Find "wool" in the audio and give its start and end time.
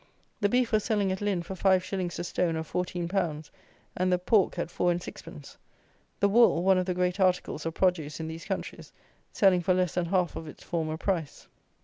6.27-6.63